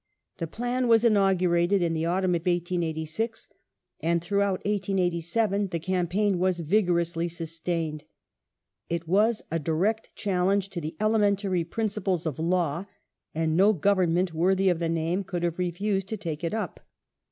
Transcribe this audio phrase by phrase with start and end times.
[0.39, 3.49] The" plan" was inaugurated in the autumn of 1886,
[3.99, 8.01] and throughout 1887 the campaign was vigorously sus tained.
[8.89, 12.87] It was a direct challenge to the elementary principles of law,
[13.35, 16.79] and no Government worthy of the name could have refused to take it up.